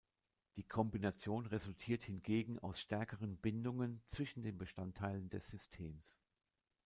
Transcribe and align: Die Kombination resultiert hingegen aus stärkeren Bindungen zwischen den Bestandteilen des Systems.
Die 0.55 0.63
Kombination 0.63 1.45
resultiert 1.45 2.01
hingegen 2.01 2.57
aus 2.57 2.79
stärkeren 2.81 3.37
Bindungen 3.37 4.01
zwischen 4.07 4.41
den 4.41 4.57
Bestandteilen 4.57 5.29
des 5.29 5.47
Systems. 5.51 6.17